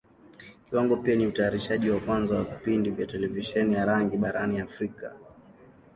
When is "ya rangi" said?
3.75-4.17